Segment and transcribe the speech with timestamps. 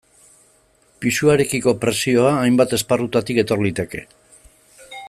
[1.05, 4.07] Pisuarekiko presioa hainbat esparrutatik etor liteke.